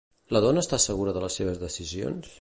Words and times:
La 0.35 0.39
dona 0.45 0.63
està 0.65 0.79
segura 0.87 1.15
de 1.19 1.23
les 1.27 1.39
seves 1.41 1.63
decisions? 1.69 2.29